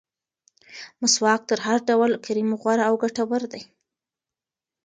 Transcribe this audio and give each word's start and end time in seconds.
مسواک 1.01 1.41
تر 1.49 1.59
هر 1.65 1.77
ډول 1.89 2.11
کریمو 2.25 2.55
غوره 2.61 2.83
او 2.89 2.93
ګټور 3.03 3.41
دی. 3.51 3.63